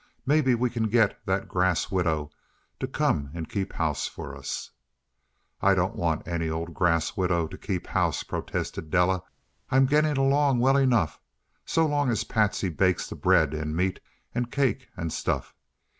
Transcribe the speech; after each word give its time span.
"Maybe 0.25 0.55
we 0.55 0.71
can 0.71 0.89
get 0.89 1.23
that 1.27 1.47
grass 1.47 1.91
widow 1.91 2.31
to 2.79 2.87
come 2.87 3.29
and 3.35 3.47
keep 3.47 3.73
house 3.73 4.07
for 4.07 4.35
us." 4.35 4.71
"I 5.61 5.75
don't 5.75 5.95
want 5.95 6.27
any 6.27 6.49
old 6.49 6.73
grass 6.73 7.15
widow 7.15 7.45
to 7.45 7.55
keep 7.55 7.85
house," 7.85 8.23
protested 8.23 8.89
Della. 8.89 9.21
"I'm 9.69 9.85
getting 9.85 10.17
along 10.17 10.57
well 10.57 10.77
enough, 10.77 11.19
so 11.67 11.85
long 11.85 12.09
as 12.09 12.23
Patsy 12.23 12.69
bakes 12.69 13.07
the 13.09 13.15
bread, 13.15 13.53
and 13.53 13.75
meat, 13.77 13.99
and 14.33 14.51
cake, 14.51 14.87
and 14.97 15.13
stuff. 15.13 15.53